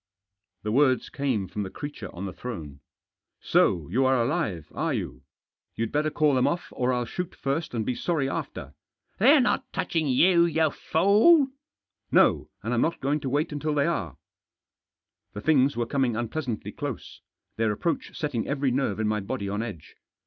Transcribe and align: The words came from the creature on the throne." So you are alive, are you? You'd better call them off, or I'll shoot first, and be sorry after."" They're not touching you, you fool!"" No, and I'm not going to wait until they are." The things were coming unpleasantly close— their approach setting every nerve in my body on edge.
The 0.63 0.71
words 0.71 1.09
came 1.11 1.47
from 1.47 1.61
the 1.61 1.69
creature 1.69 2.09
on 2.11 2.25
the 2.25 2.33
throne." 2.33 2.79
So 3.53 3.87
you 3.89 4.03
are 4.07 4.19
alive, 4.19 4.71
are 4.73 4.95
you? 4.95 5.21
You'd 5.75 5.91
better 5.91 6.09
call 6.09 6.33
them 6.33 6.47
off, 6.47 6.69
or 6.75 6.91
I'll 6.91 7.05
shoot 7.05 7.35
first, 7.35 7.75
and 7.75 7.85
be 7.85 7.93
sorry 7.93 8.27
after."" 8.27 8.73
They're 9.19 9.39
not 9.39 9.71
touching 9.71 10.07
you, 10.07 10.45
you 10.45 10.71
fool!"" 10.71 11.49
No, 12.19 12.49
and 12.63 12.73
I'm 12.73 12.81
not 12.81 12.99
going 12.99 13.19
to 13.19 13.29
wait 13.29 13.51
until 13.51 13.75
they 13.75 13.85
are." 13.85 14.17
The 15.33 15.41
things 15.41 15.77
were 15.77 15.85
coming 15.85 16.15
unpleasantly 16.15 16.71
close— 16.71 17.21
their 17.57 17.71
approach 17.71 18.17
setting 18.17 18.47
every 18.47 18.71
nerve 18.71 18.99
in 18.99 19.07
my 19.07 19.19
body 19.19 19.47
on 19.49 19.61
edge. 19.61 19.97